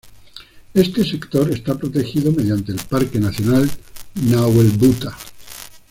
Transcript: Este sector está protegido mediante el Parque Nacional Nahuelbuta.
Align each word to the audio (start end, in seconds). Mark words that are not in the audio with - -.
Este 0.73 1.05
sector 1.05 1.51
está 1.51 1.75
protegido 1.77 2.31
mediante 2.31 2.71
el 2.71 2.79
Parque 2.89 3.19
Nacional 3.19 3.69
Nahuelbuta. 4.15 5.15